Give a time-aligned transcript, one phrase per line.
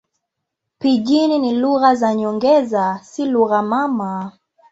[0.79, 4.31] Pijini ni lugha za nyongeza, si lugha mama.